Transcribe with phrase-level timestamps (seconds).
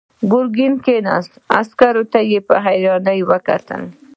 [0.31, 3.83] ګرګين کېناست، عسکر ته يې په حيرانۍ وکتل.